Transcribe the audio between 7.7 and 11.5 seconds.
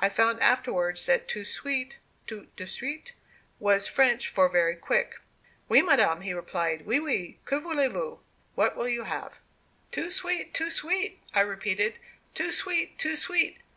vous?' (what will you have?)" "'Too sweet, too sweet,' I